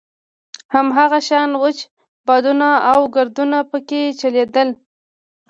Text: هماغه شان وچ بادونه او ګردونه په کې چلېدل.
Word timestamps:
هماغه 0.75 1.19
شان 1.27 1.51
وچ 1.61 1.77
بادونه 2.27 2.69
او 2.91 2.99
ګردونه 3.15 3.57
په 3.69 3.77
کې 3.87 4.01
چلېدل. 4.19 4.69